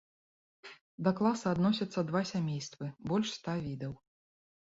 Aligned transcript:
Да 1.07 1.11
класа 1.19 1.45
адносяцца 1.57 1.99
два 2.09 2.21
сямействы, 2.31 2.85
больш 3.11 3.27
ста 3.37 3.51
відаў. 3.67 3.93